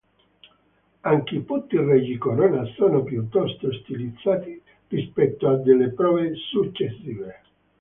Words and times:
Anche 1.01 1.35
i 1.35 1.41
putti 1.41 1.77
reggi 1.77 2.17
corona 2.17 2.65
sono 2.75 3.03
piuttosto 3.03 3.71
stilizzati 3.71 4.59
rispetto 4.87 5.47
a 5.47 5.57
delle 5.57 5.91
prove 5.91 6.33
successive. 6.33 7.41